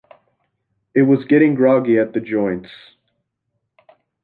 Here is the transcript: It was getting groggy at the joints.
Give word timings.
It 0.95 1.03
was 1.03 1.25
getting 1.29 1.53
groggy 1.53 1.99
at 1.99 2.13
the 2.13 2.21
joints. 2.21 2.71